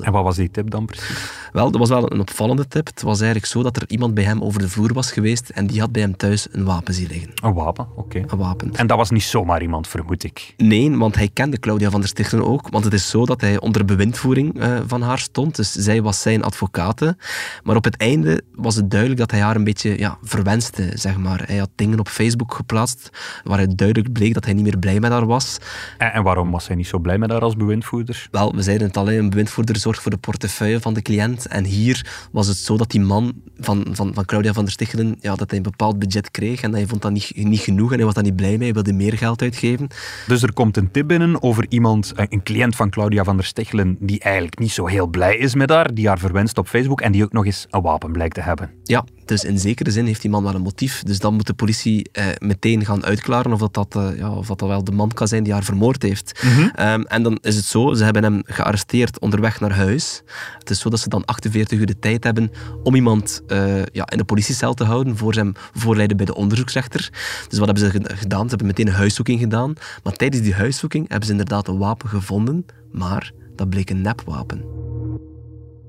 [0.00, 1.30] En wat was die tip dan precies?
[1.52, 2.86] Wel, dat was wel een opvallende tip.
[2.86, 5.66] Het was eigenlijk zo dat er iemand bij hem over de vloer was geweest en
[5.66, 7.30] die had bij hem thuis een wapen zien liggen.
[7.42, 8.22] Een wapen, oké.
[8.26, 8.74] Een wapen.
[8.74, 10.54] En dat was niet zomaar iemand, vermoed ik.
[10.56, 12.68] Nee, want hij kende Claudia van der Stichelen ook.
[12.68, 15.56] Want het is zo dat hij onder bewindvoering uh, van haar stond.
[15.56, 17.16] Dus zij was zijn advocate.
[17.62, 21.16] Maar op het einde was het duidelijk dat hij haar een beetje ja, verwenste, zeg
[21.16, 21.42] maar.
[21.46, 23.10] Hij had dingen op Facebook geplaatst
[23.44, 25.58] waaruit duidelijk bleek dat hij niet meer blij met haar was.
[25.98, 28.28] En, en waarom was hij niet zo blij met haar als bewindvoerder?
[28.30, 31.46] Wel, we zeiden het al, een bewindvoerder zorgt voor de portefeuille van de cliënt.
[31.46, 35.16] En hier was het zo dat die man van, van, van Claudia van der Stichelen,
[35.20, 37.96] ja, dat hij een bepaald budget kreeg en hij vond dat niet, niet genoeg en
[37.96, 39.86] hij was daar niet blij mee, hij wilde meer geld uitgeven.
[40.26, 43.96] Dus er komt een tip binnen over iemand, een cliënt van Claudia van der Stichelen,
[44.00, 47.12] die eigenlijk niet zo heel blij is met haar, die haar verwenst op Facebook en
[47.12, 48.70] die ook nog eens een wapen blijkt te hebben.
[48.82, 51.02] Ja, dus in zekere zin heeft die man wel een motief.
[51.02, 54.46] Dus dan moet de politie eh, meteen gaan uitklaren of dat, dat, uh, ja, of
[54.46, 56.42] dat, dat wel de man kan zijn die haar vermoord heeft.
[56.44, 56.60] Mhm.
[56.60, 60.22] um, en dan is het zo, ze hebben hem gearresteerd onderweg naar huis.
[60.58, 62.50] Het is zo dat ze dan 48 uur de tijd hebben
[62.82, 67.10] om iemand uh, ja, in de politiecel te houden voor zijn voorleiden bij de onderzoeksrechter.
[67.48, 68.42] Dus wat hebben ze gedaan?
[68.42, 69.74] Ze hebben meteen een huiszoeking gedaan.
[70.02, 74.64] Maar tijdens die huiszoeking hebben ze inderdaad een wapen gevonden, maar dat bleek een nepwapen.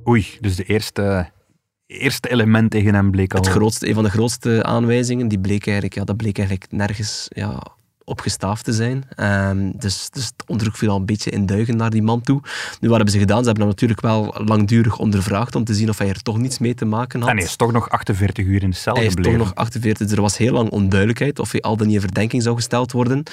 [0.07, 1.33] Oei, dus de eerste
[1.97, 3.39] eerste element tegen hem bleek al...
[3.39, 7.27] Het grootste, een van de grootste aanwijzingen, die bleek eigenlijk, ja, dat bleek eigenlijk nergens
[7.29, 7.63] ja,
[8.05, 9.03] opgestaafd te zijn.
[9.49, 12.41] Um, dus, dus het onderzoek viel al een beetje in duigen naar die man toe.
[12.79, 13.39] Nu, wat hebben ze gedaan?
[13.39, 16.59] Ze hebben hem natuurlijk wel langdurig ondervraagd om te zien of hij er toch niets
[16.59, 17.29] mee te maken had.
[17.29, 19.31] En hij is toch nog 48 uur in de cel hij gebleven.
[19.31, 21.95] Hij is toch nog 48 Er was heel lang onduidelijkheid of hij al dan niet
[21.95, 23.23] in verdenking zou gesteld worden.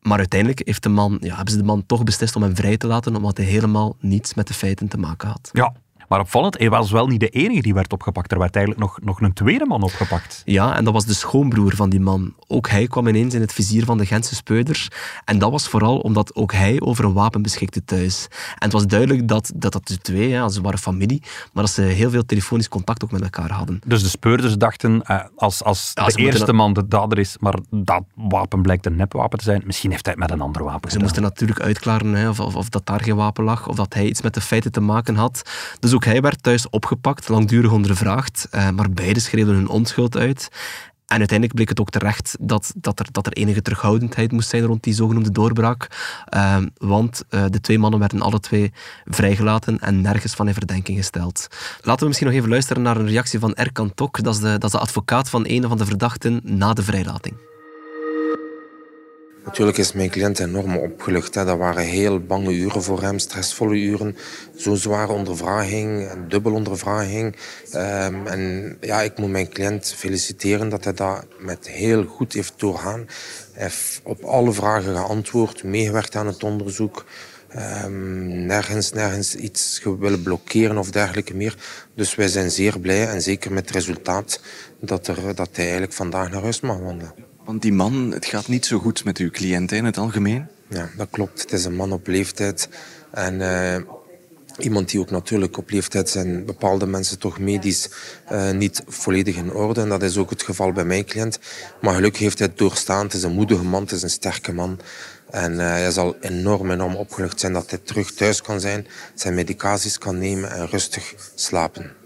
[0.00, 2.76] Maar uiteindelijk heeft de man, ja, hebben ze de man toch beslist om hem vrij
[2.76, 5.50] te laten, omdat hij helemaal niets met de feiten te maken had.
[5.52, 5.72] Ja,
[6.10, 8.32] maar opvallend, hij was wel niet de enige die werd opgepakt.
[8.32, 10.42] Er werd eigenlijk nog, nog een tweede man opgepakt.
[10.44, 12.34] Ja, en dat was de schoonbroer van die man.
[12.46, 14.88] Ook hij kwam ineens in het vizier van de Gentse speuders.
[15.24, 18.26] En dat was vooral omdat ook hij over een wapen beschikte thuis.
[18.30, 21.72] En het was duidelijk dat, dat, dat de twee, ja, ze waren familie, maar dat
[21.72, 23.80] ze heel veel telefonisch contact ook met elkaar hadden.
[23.86, 26.54] Dus de speurders dachten, eh, als, als ja, de eerste dat...
[26.54, 30.14] man de dader is, maar dat wapen blijkt een nepwapen te zijn, misschien heeft hij
[30.14, 31.02] het met een ander wapen Ze gedaan.
[31.02, 34.06] moesten natuurlijk uitklaren hè, of, of, of, dat daar geen wapen lag, of dat hij
[34.06, 35.42] iets met de feiten te maken had.
[35.78, 40.48] Dus ook hij werd thuis opgepakt, langdurig ondervraagd, uh, maar beide schreeuwden hun onschuld uit.
[41.06, 44.64] En uiteindelijk bleek het ook terecht dat, dat, er, dat er enige terughoudendheid moest zijn
[44.64, 45.86] rond die zogenoemde doorbraak.
[46.34, 48.72] Uh, want uh, de twee mannen werden alle twee
[49.04, 51.46] vrijgelaten en nergens van in verdenking gesteld.
[51.80, 54.22] Laten we misschien nog even luisteren naar een reactie van Erkan Tok.
[54.22, 57.49] Dat is de, dat is de advocaat van een van de verdachten na de vrijlating.
[59.50, 61.34] Natuurlijk is mijn cliënt enorm opgelucht.
[61.34, 61.44] Hè.
[61.44, 64.16] Dat waren heel bange uren voor hem, stressvolle uren.
[64.54, 67.36] Zo'n zware ondervraging, een dubbel ondervraging.
[67.74, 72.52] Um, en ja, ik moet mijn cliënt feliciteren dat hij dat met heel goed heeft
[72.56, 73.06] doorgaan.
[73.52, 77.04] Hij heeft op alle vragen geantwoord, meegewerkt aan het onderzoek.
[77.84, 81.56] Um, nergens, nergens iets willen blokkeren of dergelijke meer.
[81.94, 84.40] Dus wij zijn zeer blij en zeker met het resultaat
[84.80, 87.29] dat, er, dat hij eigenlijk vandaag naar huis mag wandelen.
[87.50, 90.46] Want die man, het gaat niet zo goed met uw cliënt in het algemeen?
[90.68, 91.40] Ja, dat klopt.
[91.40, 92.68] Het is een man op leeftijd.
[93.10, 93.76] En uh,
[94.58, 97.88] iemand die ook natuurlijk op leeftijd zijn bepaalde mensen toch medisch
[98.32, 99.80] uh, niet volledig in orde.
[99.80, 101.38] En dat is ook het geval bij mijn cliënt.
[101.80, 103.04] Maar gelukkig heeft hij het doorstaan.
[103.04, 104.80] Het is een moedige man, het is een sterke man.
[105.30, 109.34] En uh, hij zal enorm, enorm opgelucht zijn dat hij terug thuis kan zijn, zijn
[109.34, 111.99] medicaties kan nemen en rustig slapen.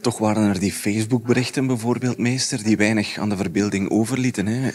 [0.00, 4.46] Toch waren er die Facebook-berichten bijvoorbeeld, meester, die weinig aan de verbeelding overlieten.
[4.46, 4.70] Hè?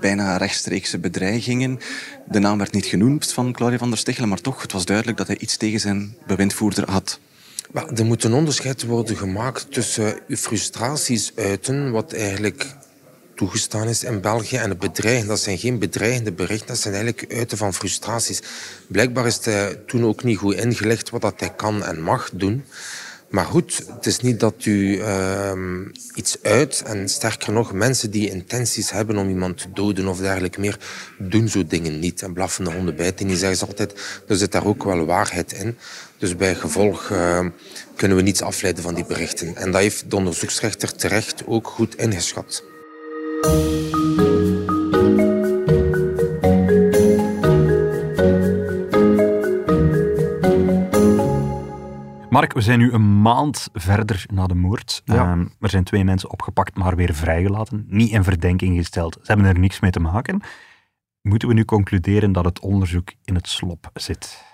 [0.00, 1.78] Bijna rechtstreekse bedreigingen.
[2.28, 5.18] De naam werd niet genoemd van Claudia van der Stichelen, maar toch, het was duidelijk
[5.18, 7.20] dat hij iets tegen zijn bewindvoerder had.
[7.94, 12.66] er moet een onderscheid worden gemaakt tussen frustraties uiten, wat eigenlijk
[13.40, 15.26] toegestaan is in België, en het bedreigen.
[15.26, 18.42] Dat zijn geen bedreigende berichten, dat zijn eigenlijk uiten van frustraties.
[18.86, 22.64] Blijkbaar is hij toen ook niet goed ingelegd wat dat hij kan en mag doen.
[23.30, 25.52] Maar goed, het is niet dat u uh,
[26.14, 30.60] iets uit, en sterker nog, mensen die intenties hebben om iemand te doden of dergelijke
[30.60, 30.78] meer,
[31.18, 32.22] doen zo dingen niet.
[32.22, 34.22] En blaffende honden bijten niet, zeggen ze altijd.
[34.28, 35.76] Er zit daar ook wel waarheid in.
[36.18, 37.46] Dus bij gevolg uh,
[37.96, 39.56] kunnen we niets afleiden van die berichten.
[39.56, 42.64] En dat heeft de onderzoeksrechter terecht ook goed ingeschat.
[52.40, 55.02] Mark, we zijn nu een maand verder na de moord.
[55.04, 55.32] Ja.
[55.32, 57.84] Um, er zijn twee mensen opgepakt, maar weer vrijgelaten.
[57.88, 59.14] Niet in verdenking gesteld.
[59.14, 60.42] Ze hebben er niks mee te maken.
[61.22, 64.44] Moeten we nu concluderen dat het onderzoek in het slop zit?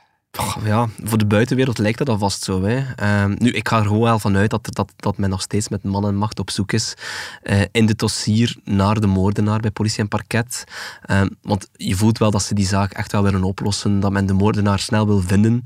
[0.65, 2.63] Ja, voor de buitenwereld lijkt dat alvast zo.
[2.63, 2.85] Hè.
[2.97, 5.83] Ehm, nu, ik ga er gewoon wel vanuit dat, dat, dat men nog steeds met
[5.83, 6.95] man en macht op zoek is
[7.43, 10.65] uh, in de dossier naar de moordenaar bij politie en parket.
[11.03, 14.27] Ehm, want je voelt wel dat ze die zaak echt wel willen oplossen, dat men
[14.27, 15.61] de moordenaar snel wil vinden.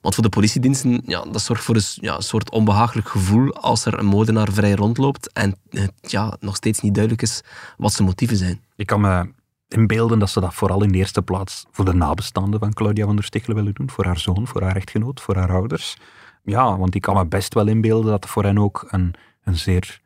[0.00, 3.98] Want voor de politiediensten, ja, dat zorgt voor een, ja, soort onbehagelijk gevoel als er
[3.98, 7.40] een moordenaar vrij rondloopt en het ja, nog steeds niet duidelijk is
[7.76, 8.60] wat zijn motieven zijn.
[8.76, 9.28] Ik kan me
[9.68, 13.16] inbeelden dat ze dat vooral in de eerste plaats voor de nabestaanden van Claudia van
[13.16, 13.90] der Stichelen willen doen.
[13.90, 15.96] Voor haar zoon, voor haar echtgenoot, voor haar ouders.
[16.44, 19.56] Ja, want ik kan me best wel inbeelden dat het voor hen ook een, een
[19.56, 20.00] zeer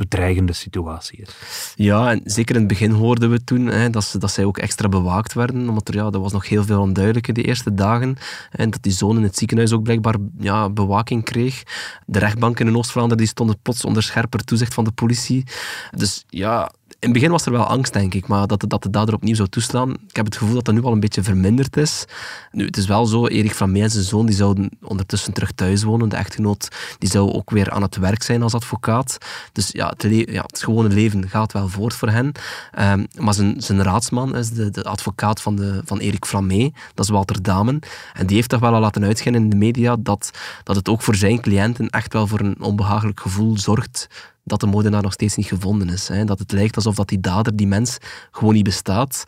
[0.00, 1.72] bedreigende situatie is.
[1.76, 4.58] Ja, en zeker in het begin hoorden we toen hè, dat, ze, dat zij ook
[4.58, 7.74] extra bewaakt werden, omdat er, ja, er was nog heel veel onduidelijk in de eerste
[7.74, 8.16] dagen.
[8.50, 11.62] En dat die zoon in het ziekenhuis ook blijkbaar ja, bewaking kreeg.
[12.06, 15.46] De rechtbank in Oost-Vlaanderen stonden plots onder scherper toezicht van de politie.
[15.90, 18.90] Dus ja, in het begin was er wel angst, denk ik, maar dat, dat de
[18.90, 19.90] dader opnieuw zou toeslaan.
[19.90, 22.04] Ik heb het gevoel dat dat nu al een beetje verminderd is.
[22.52, 25.52] Nu, het is wel zo, Erik van Mee en zijn zoon die zouden ondertussen terug
[25.52, 26.08] thuis wonen.
[26.08, 29.18] De echtgenoot die zou ook weer aan het werk zijn als advocaat.
[29.52, 32.32] Dus ja, het, ja, het gewone leven gaat wel voort voor hen.
[32.78, 37.04] Um, maar zijn, zijn raadsman is de, de advocaat van, de, van Erik Mee, dat
[37.04, 37.80] is Walter Damen.
[38.14, 40.30] En die heeft toch wel al laten uitschijnen in de media dat,
[40.64, 44.08] dat het ook voor zijn cliënten echt wel voor een onbehagelijk gevoel zorgt
[44.50, 46.08] dat de moordenaar nog steeds niet gevonden is.
[46.08, 46.24] Hè.
[46.24, 47.98] Dat het lijkt alsof dat die dader, die mens,
[48.30, 49.24] gewoon niet bestaat.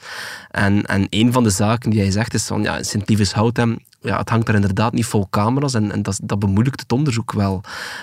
[0.50, 4.28] En, en een van de zaken die hij zegt is van, ja, Sint-Lievens-Houtem, ja, het
[4.28, 7.61] hangt er inderdaad niet vol camera's en, en dat, dat bemoeilijkt het onderzoek wel.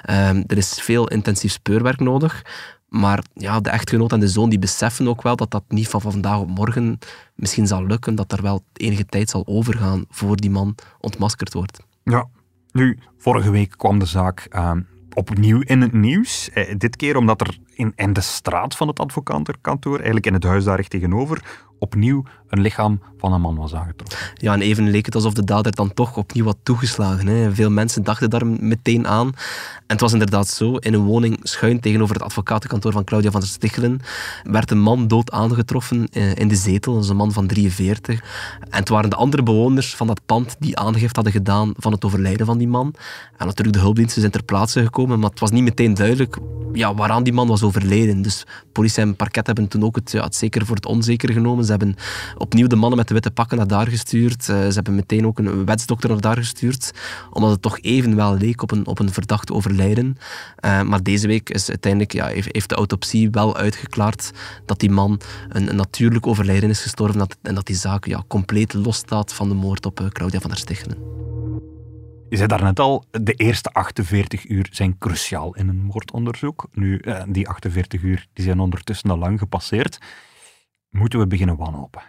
[0.09, 2.41] Um, er is veel intensief speurwerk nodig.
[2.89, 6.01] Maar ja, de echtgenoot en de zoon die beseffen ook wel dat dat niet van
[6.01, 6.99] vandaag op morgen
[7.35, 11.79] misschien zal lukken, dat er wel enige tijd zal overgaan voor die man ontmaskerd wordt.
[12.03, 12.27] Ja,
[12.71, 14.71] nu, vorige week kwam de zaak uh,
[15.13, 16.49] opnieuw in het nieuws.
[16.49, 17.57] Eh, dit keer omdat er
[17.95, 21.41] in, de straat van het advocatenkantoor, eigenlijk in het huis daar recht tegenover,
[21.79, 24.17] opnieuw een lichaam van een man was aangetroffen.
[24.35, 27.27] Ja, en even leek het alsof de dader dan toch opnieuw had toegeslagen.
[27.27, 27.53] Hè.
[27.53, 29.27] Veel mensen dachten daar meteen aan.
[29.27, 30.75] En het was inderdaad zo.
[30.75, 33.99] In een woning schuin tegenover het advocatenkantoor van Claudia van der Stichelen
[34.43, 36.93] werd een man dood aangetroffen eh, in de zetel.
[36.93, 38.19] Dat is een man van 43.
[38.59, 42.05] En het waren de andere bewoners van dat pand die aangifte hadden gedaan van het
[42.05, 42.93] overlijden van die man.
[43.37, 46.37] En natuurlijk, de hulpdiensten zijn ter plaatse gekomen, maar het was niet meteen duidelijk
[46.73, 47.68] ja, waaraan die man was overleden.
[48.21, 51.65] Dus politie en parket hebben toen ook het, ja, zeker voor het onzeker genomen.
[51.65, 51.95] Ze hebben
[52.37, 54.49] opnieuw de mannen met de witte pakken naar daar gestuurd.
[54.49, 56.91] Eh, ze hebben meteen ook een wetsdokter naar daar gestuurd,
[57.31, 60.17] omdat het toch even wel leek op een, op een verdacht overlijden.
[60.65, 64.31] Uh, maar deze week is uiteindelijk, ja, heeft, de autopsie wel uitgeklaard
[64.65, 69.33] dat die man een, natuurlijk overlijden is gestorven en dat die zaak ja, compleet losstaat
[69.33, 71.38] van de moord op uh, Claudia van der Stichelen.
[72.29, 76.67] Je zei daarnet al, de eerste 48 uur zijn cruciaal in een moordonderzoek.
[76.71, 79.97] Nu, die 48 uur die zijn ondertussen al lang gepasseerd.
[80.89, 82.01] Moeten we beginnen wanhopen?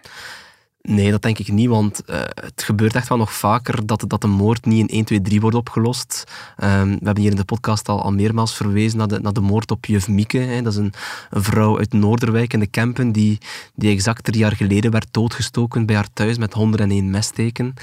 [0.83, 4.25] Nee, dat denk ik niet, want uh, het gebeurt echt wel nog vaker dat, dat
[4.25, 6.25] een moord niet in 1, 2, 3 wordt opgelost.
[6.65, 9.41] Um, we hebben hier in de podcast al, al meermaals verwezen naar de, naar de
[9.41, 10.39] moord op juf Mieke.
[10.39, 10.63] Hè.
[10.63, 10.93] Dat is een,
[11.31, 13.39] een, vrouw uit Noorderwijk in de Kempen die,
[13.75, 17.75] die exact drie jaar geleden werd doodgestoken bij haar thuis met 101 messteken.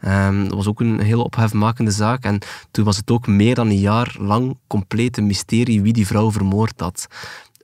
[0.00, 0.26] Ja.
[0.28, 2.24] Um, dat was ook een heel ophefmakende zaak.
[2.24, 2.38] En
[2.70, 6.32] toen was het ook meer dan een jaar lang compleet een mysterie wie die vrouw
[6.32, 7.06] vermoord had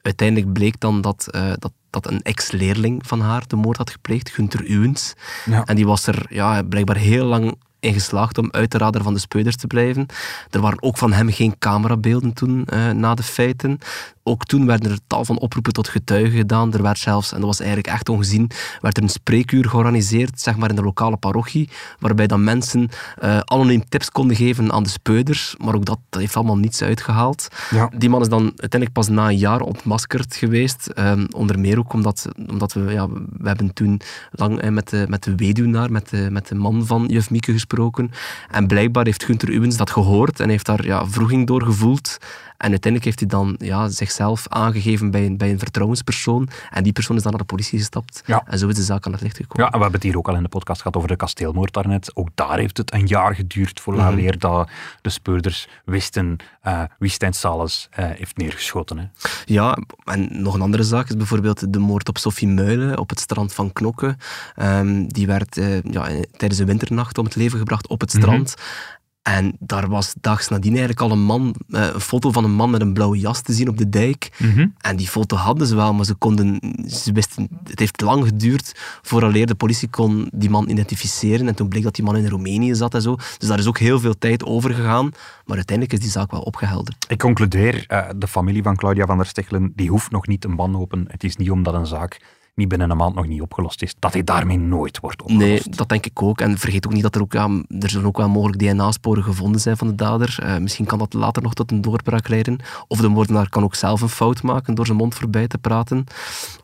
[0.02, 4.30] uiteindelijk bleek dan dat, uh, dat dat een ex-leerling van haar de moord had gepleegd,
[4.30, 5.14] Gunther Uwens.
[5.44, 5.64] Ja.
[5.64, 9.14] En die was er ja, blijkbaar heel lang in geslaagd om uit de radar van
[9.14, 10.06] de speuders te blijven.
[10.50, 13.78] Er waren ook van hem geen camerabeelden toen uh, na de feiten.
[14.22, 16.72] Ook toen werden er tal van oproepen tot getuigen gedaan.
[16.72, 20.56] Er werd zelfs, en dat was eigenlijk echt ongezien, werd er een spreekuur georganiseerd, zeg
[20.56, 22.88] maar in de lokale parochie, waarbij dan mensen
[23.22, 25.54] uh, anoniem tips konden geven aan de speuders.
[25.58, 27.48] Maar ook dat, dat heeft allemaal niets uitgehaald.
[27.70, 27.90] Ja.
[27.96, 30.90] Die man is dan uiteindelijk pas na een jaar ontmaskerd geweest.
[30.98, 35.04] Um, onder meer ook omdat, omdat we, ja, we hebben toen lang uh, met, de,
[35.08, 38.10] met de weduwnaar, met de, met de man van juf Mieke gesproken.
[38.50, 42.18] En blijkbaar heeft Gunther Uwens dat gehoord en heeft daar ja, vroeging door gevoeld.
[42.60, 46.48] En uiteindelijk heeft hij dan ja, zichzelf aangegeven bij een, bij een vertrouwenspersoon.
[46.70, 48.22] En die persoon is dan naar de politie gestapt.
[48.26, 48.42] Ja.
[48.46, 49.64] En zo is de zaak aan het licht gekomen.
[49.64, 51.72] Ja, en we hebben het hier ook al in de podcast gehad over de kasteelmoord
[51.72, 52.16] daarnet.
[52.16, 54.38] Ook daar heeft het een jaar geduurd voor mm -hmm.
[54.38, 54.68] dat
[55.02, 58.98] de speurders wisten uh, wie Stijn Sales uh, heeft neergeschoten.
[58.98, 59.04] Hè.
[59.44, 63.20] Ja, en nog een andere zaak is bijvoorbeeld de moord op Sophie Muilen op het
[63.20, 64.16] strand van Knokke.
[64.56, 68.54] Um, die werd uh, ja, tijdens de winternacht om het leven gebracht op het strand.
[68.56, 68.98] Mm -hmm.
[69.22, 72.70] En daar was dags nadien eigenlijk al een man, eh, een foto van een man
[72.70, 74.32] met een blauwe jas te zien op de dijk.
[74.38, 74.74] Mm -hmm.
[74.78, 78.72] En die foto hadden ze wel, maar ze konden, ze wisten, het heeft lang geduurd
[79.02, 81.48] vooraleer de politie kon die man identificeren.
[81.48, 83.16] En toen bleek dat die man in Roemenië zat en zo.
[83.38, 85.10] Dus daar is ook heel veel tijd over gegaan.
[85.44, 87.06] Maar uiteindelijk is die zaak wel opgehelderd.
[87.08, 90.56] Ik concludeer, uh, de familie van Claudia van der Stichelen, die hoeft nog niet een
[90.56, 91.04] ban open.
[91.08, 92.20] Het is niet omdat een zaak
[92.54, 95.46] niet binnen een maand nog niet opgelost is, dat hij daarmee nooit wordt opgelost.
[95.46, 96.40] Nee, dat denk ik ook.
[96.40, 99.76] En vergeet ook niet dat er ook, er zullen ook wel mogelijk DNA-sporen gevonden zijn
[99.76, 100.38] van de dader.
[100.42, 102.58] Uh, misschien kan dat later nog tot een doorbraak leiden.
[102.88, 106.04] Of de moordenaar kan ook zelf een fout maken door zijn mond voorbij te praten.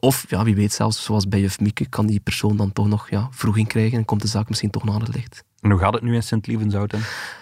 [0.00, 3.10] Of, ja, wie weet zelfs, zoals bij Juf Mieke, kan die persoon dan toch nog
[3.10, 5.44] ja, vroeging krijgen en komt de zaak misschien toch naar het licht.
[5.60, 7.00] En hoe gaat het nu in Sint-Lievenzouten?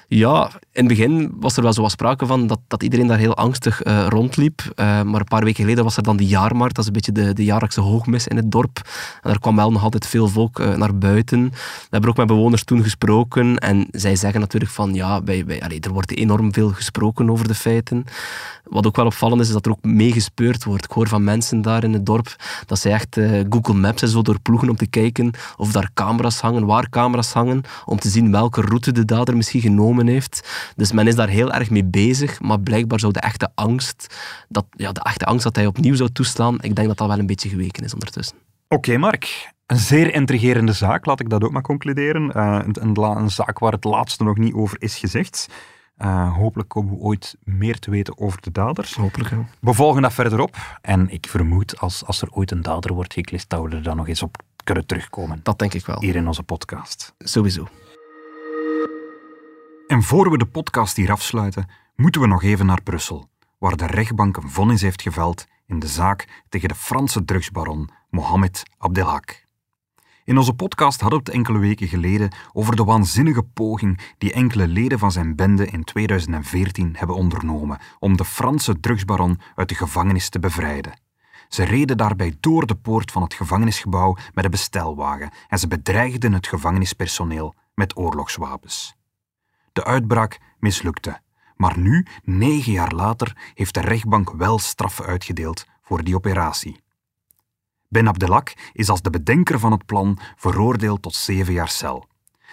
[0.09, 3.19] Ja, in het begin was er wel zo wat sprake van dat, dat iedereen daar
[3.19, 4.63] heel angstig uh, rondliep.
[4.63, 6.75] Uh, maar een paar weken geleden was er dan die jaarmarkt.
[6.75, 8.77] Dat is een beetje de, de jaarlijkse hoogmis in het dorp.
[9.23, 11.43] En daar kwam wel nog altijd veel volk uh, naar buiten.
[11.51, 13.59] We hebben ook met bewoners toen gesproken.
[13.59, 17.55] En zij zeggen natuurlijk van ja, wij, allez, er wordt enorm veel gesproken over de
[17.55, 18.05] feiten.
[18.65, 20.85] Wat ook wel opvallend is, is dat er ook meegespeurd wordt.
[20.85, 23.19] Ik hoor van mensen daar in het dorp dat zij echt
[23.51, 27.63] Google Maps en zo doorploegen om te kijken of daar camera's hangen, waar camera's hangen,
[27.85, 30.43] om te zien welke route de dader misschien genomen heeft.
[30.77, 34.17] Dus men is daar heel erg mee bezig, maar blijkbaar zou de echte angst,
[34.49, 37.19] dat, ja, de echte angst dat hij opnieuw zou toeslaan, ik denk dat dat wel
[37.19, 38.37] een beetje geweken is ondertussen.
[38.69, 39.53] Oké, Mark.
[39.67, 42.33] Een zeer intrigerende zaak, laat ik dat ook maar concluderen.
[42.37, 45.49] Uh, een, een, zaak waar het laatste nog niet over is gezegd.
[45.99, 48.95] Uh, hopelijk komen we ooit meer te weten over de daders.
[48.95, 49.47] Hopelijk, ja.
[49.61, 50.79] We volgen dat verder op.
[50.83, 53.97] En ik vermoed, als, als er ooit een dader wordt geklist, dat we er dan
[53.97, 55.41] nog eens op kunnen terugkomen.
[55.43, 56.01] Dat denk ik wel.
[56.01, 57.15] Hier in onze podcast.
[57.19, 57.69] Sowieso.
[59.87, 63.87] En voor we de podcast hier afsluiten, moeten we nog even naar Brussel, waar de
[63.87, 69.45] rechtbank een vonnis heeft geveld in de zaak tegen de Franse drugsbaron Mohamed Abdelhak.
[70.25, 74.69] In onze podcast hadden we het enkele weken geleden over de waanzinnige poging die enkele
[74.69, 80.29] leden van zijn bende in 2014 hebben ondernomen om de Franse drugsbaron uit de gevangenis
[80.29, 81.01] te bevrijden.
[81.49, 86.33] Ze reden daarbij door de poort van het gevangenisgebouw met een bestelwagen en ze bedreigden
[86.33, 88.97] het gevangenispersoneel met oorlogswapens.
[89.75, 91.21] De uitbraak mislukte.
[91.57, 96.83] Maar nu, negen jaar later, heeft de rechtbank wel straffen uitgedeeld voor die operatie.
[97.89, 102.09] Ben Abdelak is als de bedenker van het plan veroordeeld tot zeven jaar cel.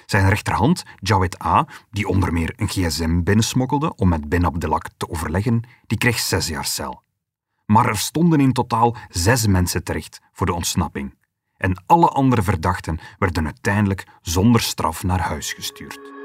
[0.05, 5.09] Zijn rechterhand, Jawed A., die onder meer een gsm binnensmokkelde om met Ben Abdelak te
[5.09, 7.03] overleggen, die kreeg zes jaar cel.
[7.65, 11.17] Maar er stonden in totaal zes mensen terecht voor de ontsnapping.
[11.57, 16.20] En alle andere verdachten werden uiteindelijk zonder straf naar huis gestuurd.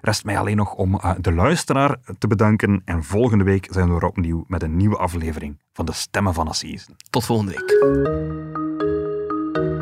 [0.00, 2.82] Rest mij alleen nog om uh, de luisteraar te bedanken.
[2.84, 6.48] En volgende week zijn we er opnieuw met een nieuwe aflevering van de Stemmen van
[6.48, 6.96] Assisen.
[7.10, 7.78] Tot volgende week.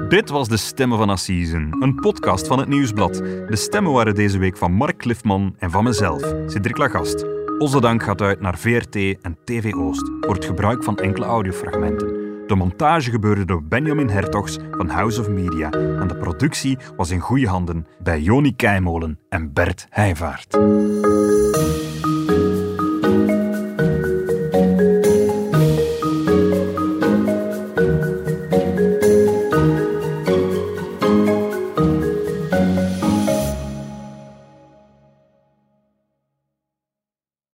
[0.08, 3.14] Dit was de Stemmen van Assisen, een podcast van het Nieuwsblad.
[3.14, 7.24] De stemmen waren deze week van Mark Cliffman en van mezelf, Cedric Lagast.
[7.58, 12.17] Onze dank gaat uit naar VRT en TV Oost voor het gebruik van enkele audiofragmenten.
[12.48, 17.20] De montage gebeurde door Benjamin Hertogs van House of Media en de productie was in
[17.20, 20.58] goede handen bij Joni Keimolen en Bert Heijvaart.